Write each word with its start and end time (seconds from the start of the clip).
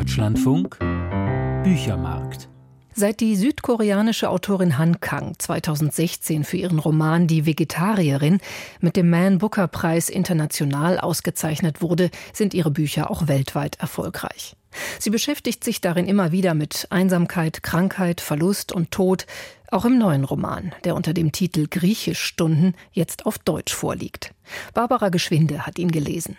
Deutschlandfunk 0.00 0.78
Büchermarkt 1.62 2.48
Seit 2.94 3.20
die 3.20 3.36
südkoreanische 3.36 4.30
Autorin 4.30 4.78
Han 4.78 4.98
Kang 5.02 5.34
2016 5.38 6.44
für 6.44 6.56
ihren 6.56 6.78
Roman 6.78 7.26
Die 7.26 7.44
Vegetarierin 7.44 8.38
mit 8.80 8.96
dem 8.96 9.10
Man 9.10 9.36
Booker 9.36 9.68
Preis 9.68 10.08
international 10.08 10.98
ausgezeichnet 10.98 11.82
wurde, 11.82 12.08
sind 12.32 12.54
ihre 12.54 12.70
Bücher 12.70 13.10
auch 13.10 13.28
weltweit 13.28 13.78
erfolgreich. 13.78 14.56
Sie 14.98 15.10
beschäftigt 15.10 15.64
sich 15.64 15.82
darin 15.82 16.06
immer 16.06 16.32
wieder 16.32 16.54
mit 16.54 16.86
Einsamkeit, 16.88 17.62
Krankheit, 17.62 18.22
Verlust 18.22 18.72
und 18.72 18.92
Tod, 18.92 19.26
auch 19.70 19.84
im 19.84 19.98
neuen 19.98 20.24
Roman, 20.24 20.72
der 20.84 20.94
unter 20.94 21.12
dem 21.12 21.30
Titel 21.30 21.66
Griechischstunden 21.68 22.74
jetzt 22.90 23.26
auf 23.26 23.38
Deutsch 23.38 23.74
vorliegt. 23.74 24.32
Barbara 24.72 25.10
Geschwinde 25.10 25.66
hat 25.66 25.78
ihn 25.78 25.90
gelesen. 25.90 26.38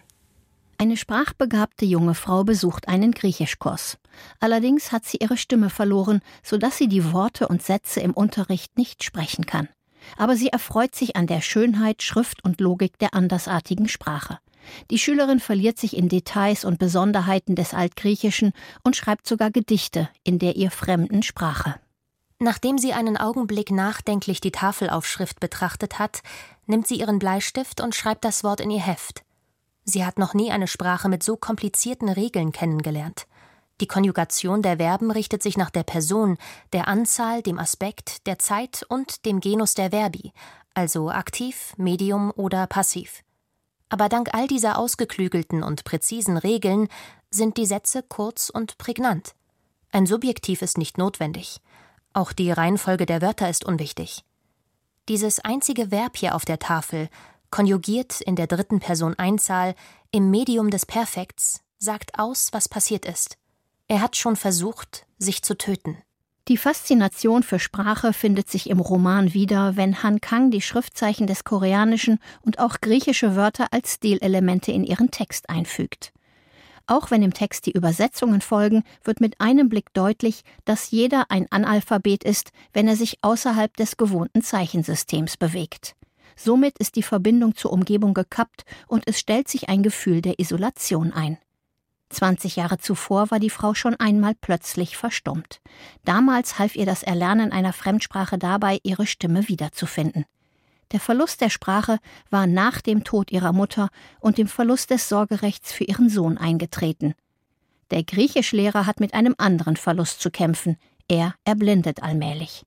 Eine 0.82 0.98
sprachbegabte 0.98 1.86
junge 1.86 2.16
Frau 2.16 2.44
besucht 2.44 2.88
einen 2.88 3.12
Griechischkurs. 3.12 4.00
Allerdings 4.40 4.92
hat 4.92 5.06
sie 5.06 5.18
ihre 5.18 5.38
Stimme 5.38 5.70
verloren, 5.70 6.22
sodass 6.42 6.76
sie 6.76 6.88
die 6.88 7.14
Worte 7.14 7.48
und 7.48 7.62
Sätze 7.62 8.00
im 8.00 8.14
Unterricht 8.14 8.80
nicht 8.80 9.04
sprechen 9.04 9.46
kann. 9.46 9.70
Aber 10.18 10.36
sie 10.36 10.48
erfreut 10.48 10.96
sich 10.96 11.16
an 11.16 11.28
der 11.28 11.42
Schönheit, 11.42 12.02
Schrift 12.02 12.44
und 12.44 12.60
Logik 12.60 12.98
der 12.98 13.14
andersartigen 13.14 13.90
Sprache. 13.90 14.40
Die 14.90 14.98
Schülerin 14.98 15.40
verliert 15.40 15.78
sich 15.78 15.96
in 15.96 16.10
Details 16.10 16.66
und 16.66 16.80
Besonderheiten 16.80 17.56
des 17.56 17.76
Altgriechischen 17.76 18.52
und 18.84 18.96
schreibt 18.96 19.28
sogar 19.28 19.52
Gedichte 19.52 20.10
in 20.24 20.40
der 20.40 20.56
ihr 20.56 20.72
fremden 20.72 21.22
Sprache. 21.22 21.76
Nachdem 22.40 22.80
sie 22.80 22.94
einen 22.94 23.18
Augenblick 23.18 23.70
nachdenklich 23.70 24.42
die 24.42 24.52
Tafelaufschrift 24.52 25.40
betrachtet 25.40 26.00
hat, 26.00 26.24
nimmt 26.66 26.88
sie 26.88 26.96
ihren 26.96 27.20
Bleistift 27.20 27.82
und 27.82 27.94
schreibt 27.94 28.26
das 28.26 28.44
Wort 28.44 28.60
in 28.60 28.72
ihr 28.72 28.82
Heft. 28.82 29.22
Sie 29.84 30.06
hat 30.06 30.20
noch 30.20 30.34
nie 30.34 30.52
eine 30.52 30.68
Sprache 30.68 31.10
mit 31.10 31.24
so 31.24 31.36
komplizierten 31.36 32.10
Regeln 32.10 32.52
kennengelernt. 32.52 33.28
Die 33.82 33.88
Konjugation 33.88 34.62
der 34.62 34.78
Verben 34.78 35.10
richtet 35.10 35.42
sich 35.42 35.58
nach 35.58 35.72
der 35.72 35.84
Person, 35.84 36.38
der 36.72 36.88
Anzahl, 36.88 37.42
dem 37.42 37.58
Aspekt, 37.58 38.28
der 38.28 38.38
Zeit 38.38 38.86
und 38.88 39.26
dem 39.26 39.40
Genus 39.40 39.74
der 39.74 39.90
Verbi, 39.90 40.34
also 40.76 41.10
aktiv, 41.10 41.74
medium 41.78 42.32
oder 42.36 42.68
passiv. 42.68 43.24
Aber 43.90 44.08
dank 44.08 44.34
all 44.34 44.48
dieser 44.48 44.78
ausgeklügelten 44.78 45.64
und 45.64 45.84
präzisen 45.84 46.38
Regeln 46.38 46.88
sind 47.32 47.58
die 47.58 47.66
Sätze 47.66 48.04
kurz 48.04 48.50
und 48.50 48.78
prägnant. 48.78 49.34
Ein 49.92 50.06
Subjektiv 50.06 50.62
ist 50.62 50.78
nicht 50.78 50.98
notwendig. 50.98 51.60
Auch 52.14 52.34
die 52.34 52.52
Reihenfolge 52.52 53.06
der 53.06 53.22
Wörter 53.22 53.50
ist 53.50 53.66
unwichtig. 53.66 54.24
Dieses 55.10 55.40
einzige 55.40 55.92
Verb 55.92 56.16
hier 56.16 56.36
auf 56.36 56.46
der 56.46 56.60
Tafel 56.60 57.10
konjugiert 57.52 58.22
in 58.22 58.36
der 58.36 58.48
dritten 58.48 58.80
Person 58.80 59.14
Einzahl 59.18 59.76
im 60.12 60.32
Medium 60.32 60.70
des 60.70 60.86
Perfekts, 60.86 61.62
sagt 61.78 62.18
aus, 62.18 62.50
was 62.52 62.68
passiert 62.68 63.06
ist. 63.06 63.38
Er 63.88 64.02
hat 64.02 64.16
schon 64.16 64.36
versucht, 64.36 65.06
sich 65.18 65.44
zu 65.44 65.58
töten. 65.58 65.98
Die 66.48 66.58
Faszination 66.58 67.44
für 67.44 67.60
Sprache 67.60 68.14
findet 68.14 68.50
sich 68.50 68.70
im 68.70 68.80
Roman 68.80 69.34
wieder, 69.34 69.76
wenn 69.78 70.02
Han 70.02 70.22
Kang 70.22 70.50
die 70.50 70.62
Schriftzeichen 70.62 71.28
des 71.28 71.44
Koreanischen 71.44 72.20
und 72.42 72.58
auch 72.58 72.82
griechische 72.82 73.36
Wörter 73.36 73.68
als 73.72 73.94
Stilelemente 73.94 74.72
in 74.72 74.84
ihren 74.84 75.12
Text 75.12 75.50
einfügt. 75.50 76.14
Auch 76.88 77.12
wenn 77.12 77.22
im 77.22 77.34
Text 77.34 77.68
die 77.68 77.72
Übersetzungen 77.72 78.42
folgen, 78.42 78.84
wird 79.04 79.22
mit 79.22 79.40
einem 79.40 79.70
Blick 79.70 79.94
deutlich, 79.94 80.42
dass 80.66 80.92
jeder 80.92 81.30
ein 81.30 81.48
Analphabet 81.52 82.24
ist, 82.24 82.52
wenn 82.74 82.88
er 82.88 82.96
sich 82.96 83.20
außerhalb 83.22 83.78
des 83.78 83.96
gewohnten 83.98 84.42
Zeichensystems 84.42 85.38
bewegt. 85.38 85.96
Somit 86.36 86.78
ist 86.78 86.96
die 86.96 87.04
Verbindung 87.04 87.56
zur 87.56 87.72
Umgebung 87.72 88.14
gekappt 88.14 88.66
und 88.88 89.08
es 89.08 89.20
stellt 89.20 89.48
sich 89.48 89.70
ein 89.70 89.84
Gefühl 89.84 90.22
der 90.22 90.40
Isolation 90.40 91.12
ein. 91.14 91.38
20 92.10 92.58
Jahre 92.58 92.78
zuvor 92.78 93.32
war 93.32 93.40
die 93.40 93.50
Frau 93.50 93.74
schon 93.74 93.96
einmal 93.96 94.34
plötzlich 94.40 94.98
verstummt. 94.98 95.62
Damals 96.04 96.60
half 96.60 96.76
ihr 96.76 96.86
das 96.86 97.04
Erlernen 97.04 97.52
einer 97.52 97.74
Fremdsprache 97.74 98.38
dabei, 98.38 98.80
ihre 98.84 99.08
Stimme 99.08 99.48
wiederzufinden. 99.48 100.26
Der 100.92 101.00
Verlust 101.00 101.40
der 101.40 101.50
Sprache 101.50 102.00
war 102.30 102.48
nach 102.48 102.82
dem 102.82 103.04
Tod 103.04 103.32
ihrer 103.32 103.54
Mutter 103.54 103.90
und 104.20 104.38
dem 104.38 104.48
Verlust 104.48 104.90
des 104.90 105.08
Sorgerechts 105.08 105.72
für 105.72 105.86
ihren 105.86 106.10
Sohn 106.10 106.38
eingetreten. 106.38 107.14
Der 107.92 108.04
Griechischlehrer 108.04 108.86
hat 108.86 109.00
mit 109.00 109.14
einem 109.14 109.36
anderen 109.38 109.78
Verlust 109.78 110.22
zu 110.22 110.32
kämpfen. 110.32 110.78
Er 111.08 111.36
erblindet 111.46 112.04
allmählich. 112.04 112.66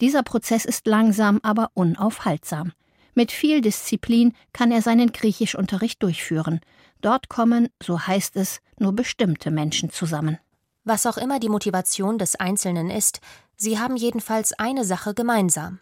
Dieser 0.00 0.22
Prozess 0.22 0.64
ist 0.64 0.86
langsam, 0.86 1.40
aber 1.42 1.70
unaufhaltsam. 1.74 2.72
Mit 3.18 3.32
viel 3.32 3.62
Disziplin 3.62 4.34
kann 4.52 4.70
er 4.70 4.82
seinen 4.82 5.10
Griechischunterricht 5.10 6.02
durchführen. 6.02 6.60
Dort 7.00 7.30
kommen, 7.30 7.70
so 7.82 7.98
heißt 7.98 8.36
es, 8.36 8.60
nur 8.78 8.92
bestimmte 8.92 9.50
Menschen 9.50 9.88
zusammen. 9.88 10.38
Was 10.84 11.06
auch 11.06 11.16
immer 11.16 11.40
die 11.40 11.48
Motivation 11.48 12.18
des 12.18 12.36
Einzelnen 12.36 12.90
ist, 12.90 13.20
sie 13.56 13.78
haben 13.78 13.96
jedenfalls 13.96 14.52
eine 14.52 14.84
Sache 14.84 15.14
gemeinsam. 15.14 15.80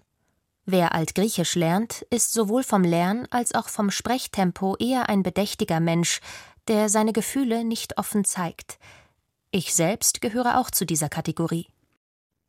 Wer 0.64 0.94
Altgriechisch 0.94 1.56
lernt, 1.56 2.02
ist 2.08 2.32
sowohl 2.32 2.62
vom 2.62 2.84
Lern- 2.84 3.26
als 3.30 3.52
auch 3.52 3.68
vom 3.68 3.90
Sprechtempo 3.90 4.76
eher 4.76 5.08
ein 5.08 5.24
bedächtiger 5.24 5.80
Mensch, 5.80 6.20
der 6.68 6.88
seine 6.88 7.12
Gefühle 7.12 7.64
nicht 7.64 7.98
offen 7.98 8.24
zeigt. 8.24 8.78
Ich 9.50 9.74
selbst 9.74 10.20
gehöre 10.20 10.60
auch 10.60 10.70
zu 10.70 10.86
dieser 10.86 11.08
Kategorie. 11.08 11.66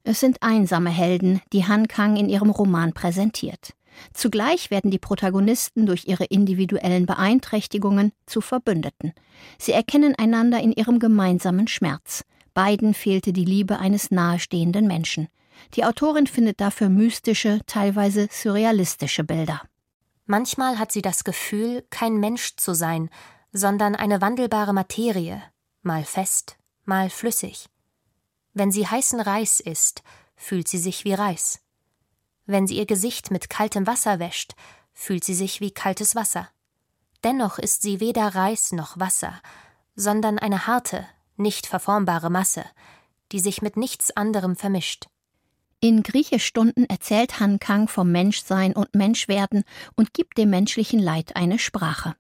Es 0.04 0.20
sind 0.20 0.44
einsame 0.44 0.92
Helden, 0.92 1.42
die 1.54 1.68
Han 1.68 1.88
Kang 1.88 2.18
in 2.18 2.30
ihrem 2.30 2.52
Roman 2.52 2.94
präsentiert. 2.94 3.74
Zugleich 4.14 4.72
werden 4.72 4.92
die 4.92 5.00
Protagonisten 5.00 5.86
durch 5.86 6.08
ihre 6.08 6.26
individuellen 6.26 7.06
Beeinträchtigungen 7.06 8.12
zu 8.26 8.42
Verbündeten. 8.42 9.14
Sie 9.58 9.72
erkennen 9.72 10.16
einander 10.16 10.60
in 10.60 10.72
ihrem 10.72 11.00
gemeinsamen 11.00 11.68
Schmerz. 11.68 12.24
Beiden 12.54 12.94
fehlte 12.94 13.34
die 13.34 13.46
Liebe 13.46 13.80
eines 13.80 14.12
nahestehenden 14.12 14.88
Menschen. 14.88 15.28
Die 15.74 15.86
Autorin 15.86 16.28
findet 16.28 16.62
dafür 16.62 16.90
mystische, 16.90 17.60
teilweise 17.66 18.28
surrealistische 18.32 19.24
Bilder. 19.24 19.62
Manchmal 20.26 20.80
hat 20.80 20.92
sie 20.92 21.02
das 21.02 21.24
Gefühl, 21.24 21.86
kein 21.90 22.20
Mensch 22.20 22.56
zu 22.56 22.74
sein, 22.74 23.10
sondern 23.52 23.96
eine 23.96 24.22
wandelbare 24.22 24.74
Materie, 24.74 25.42
mal 25.82 26.04
fest, 26.04 26.58
mal 26.84 27.10
flüssig. 27.10 27.68
Wenn 28.54 28.72
sie 28.72 28.88
heißen 28.88 29.20
Reis 29.20 29.60
isst, 29.60 30.02
fühlt 30.36 30.68
sie 30.68 30.80
sich 30.80 31.06
wie 31.06 31.14
Reis. 31.14 31.60
Wenn 32.46 32.68
sie 32.68 32.78
ihr 32.78 32.86
Gesicht 32.86 33.32
mit 33.32 33.50
kaltem 33.50 33.88
Wasser 33.88 34.20
wäscht, 34.20 34.54
fühlt 34.94 35.24
sie 35.24 35.34
sich 35.34 35.62
wie 35.62 35.72
kaltes 35.72 36.16
Wasser. 36.16 36.48
Dennoch 37.24 37.58
ist 37.58 37.82
sie 37.82 38.00
weder 38.00 38.36
Reis 38.36 38.72
noch 38.72 39.00
Wasser, 39.00 39.34
sondern 39.96 40.38
eine 40.38 40.68
harte, 40.68 41.06
nicht 41.38 41.66
verformbare 41.66 42.30
Masse, 42.30 42.64
die 43.32 43.40
sich 43.40 43.62
mit 43.62 43.78
nichts 43.78 44.16
anderem 44.16 44.56
vermischt. 44.56 45.08
In 45.80 46.04
Griechischstunden 46.04 46.90
erzählt 46.90 47.40
Han 47.40 47.60
Kang 47.60 47.88
vom 47.88 48.12
Menschsein 48.12 48.74
und 48.74 48.96
Menschwerden 48.96 49.64
und 49.96 50.14
gibt 50.14 50.38
dem 50.38 50.50
menschlichen 50.50 51.00
Leid 51.00 51.36
eine 51.36 51.60
Sprache. 51.60 52.16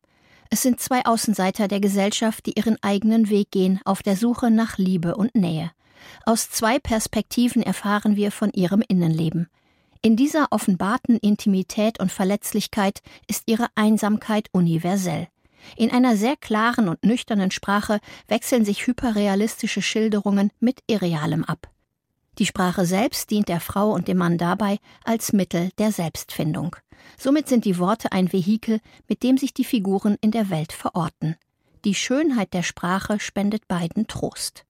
Es 0.49 0.61
sind 0.61 0.79
zwei 0.79 1.05
Außenseiter 1.05 1.67
der 1.67 1.79
Gesellschaft, 1.79 2.45
die 2.45 2.53
ihren 2.57 2.81
eigenen 2.83 3.29
Weg 3.29 3.51
gehen 3.51 3.79
auf 3.85 4.03
der 4.03 4.15
Suche 4.15 4.51
nach 4.51 4.77
Liebe 4.77 5.15
und 5.15 5.35
Nähe. 5.35 5.71
Aus 6.25 6.49
zwei 6.49 6.79
Perspektiven 6.79 7.63
erfahren 7.63 8.15
wir 8.15 8.31
von 8.31 8.51
ihrem 8.51 8.83
Innenleben. 8.87 9.49
In 10.05 10.15
dieser 10.15 10.49
offenbarten 10.51 11.17
Intimität 11.17 11.99
und 11.99 12.11
Verletzlichkeit 12.11 13.01
ist 13.27 13.41
ihre 13.47 13.65
Einsamkeit 13.73 14.49
universell. 14.51 15.29
In 15.77 15.89
einer 15.89 16.15
sehr 16.15 16.35
klaren 16.35 16.89
und 16.89 17.03
nüchternen 17.03 17.49
Sprache 17.49 17.99
wechseln 18.27 18.65
sich 18.65 18.85
hyperrealistische 18.85 19.81
Schilderungen 19.81 20.51
mit 20.59 20.81
Irrealem 20.85 21.43
ab. 21.43 21.71
Die 22.37 22.45
Sprache 22.45 22.85
selbst 22.85 23.31
dient 23.31 23.49
der 23.49 23.59
Frau 23.59 23.93
und 23.93 24.07
dem 24.07 24.17
Mann 24.17 24.37
dabei 24.37 24.77
als 25.03 25.33
Mittel 25.33 25.71
der 25.79 25.91
Selbstfindung. 25.91 26.75
Somit 27.17 27.49
sind 27.49 27.65
die 27.65 27.79
Worte 27.79 28.11
ein 28.11 28.31
Vehikel, 28.31 28.81
mit 29.07 29.23
dem 29.23 29.39
sich 29.39 29.55
die 29.55 29.65
Figuren 29.65 30.17
in 30.21 30.29
der 30.29 30.51
Welt 30.51 30.71
verorten. 30.71 31.35
Die 31.83 31.95
Schönheit 31.95 32.53
der 32.53 32.61
Sprache 32.61 33.19
spendet 33.19 33.67
beiden 33.67 34.05
Trost. 34.05 34.67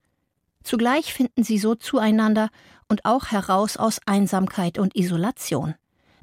Zugleich 0.66 1.14
finden 1.14 1.44
sie 1.44 1.58
so 1.58 1.76
zueinander 1.76 2.50
und 2.88 3.04
auch 3.04 3.26
heraus 3.26 3.76
aus 3.76 4.00
Einsamkeit 4.04 4.80
und 4.80 4.96
Isolation. 4.96 5.76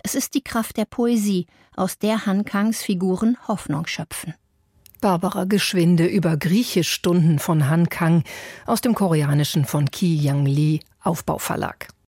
Es 0.04 0.16
ist 0.16 0.34
die 0.34 0.44
Kraft 0.44 0.76
der 0.76 0.84
Poesie, 0.84 1.48
aus 1.78 1.98
der 1.98 2.26
Han 2.26 2.44
Kangs 2.44 2.84
Figuren 2.84 3.38
Hoffnung 3.48 3.88
schöpfen. 3.88 4.34
Barbara 5.00 5.46
Geschwinde 5.46 6.08
über 6.08 6.36
Griechischstunden 6.36 7.40
von 7.40 7.70
Han 7.70 7.88
Kang 7.88 8.26
aus 8.66 8.82
dem 8.82 8.96
Koreanischen 8.96 9.64
von 9.64 9.90
Ki 9.90 10.14
Yang 10.14 10.46
Lee 10.46 10.80
Aufbauverlag. 11.00 11.88